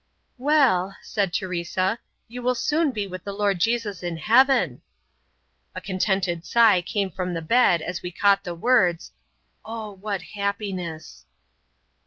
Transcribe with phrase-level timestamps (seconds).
[0.39, 4.81] "Well," said Teresa, "you will soon be with the Lord Jesus in heaven."
[5.75, 9.11] A contented sigh came from the bed as we caught the words,
[9.63, 11.27] "Oh, what happiness!"